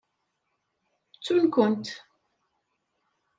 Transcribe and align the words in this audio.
Ttun-kent. 1.15 1.87